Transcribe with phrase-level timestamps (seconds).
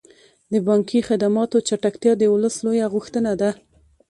[0.51, 3.49] د بانکي خدماتو چټکتیا د ولس لویه غوښتنه ده.